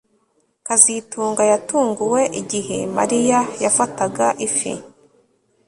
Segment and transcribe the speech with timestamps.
[0.65, 4.71] kazitunga yatunguwe igihe Mariya yafataga ifi